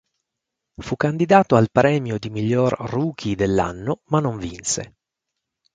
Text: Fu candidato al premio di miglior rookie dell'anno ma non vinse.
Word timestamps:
Fu 0.81 0.95
candidato 0.95 1.55
al 1.55 1.69
premio 1.71 2.17
di 2.17 2.31
miglior 2.31 2.73
rookie 2.89 3.35
dell'anno 3.35 4.01
ma 4.05 4.19
non 4.19 4.39
vinse. 4.39 4.95